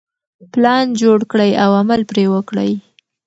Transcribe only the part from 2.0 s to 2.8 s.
پرې وکړئ.